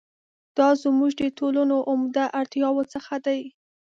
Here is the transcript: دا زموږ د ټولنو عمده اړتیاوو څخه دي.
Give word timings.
دا 0.57 0.69
زموږ 0.83 1.11
د 1.21 1.23
ټولنو 1.39 1.77
عمده 1.91 2.25
اړتیاوو 2.39 2.83
څخه 2.93 3.13
دي. 3.25 3.41